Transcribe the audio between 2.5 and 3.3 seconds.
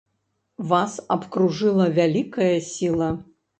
сіла.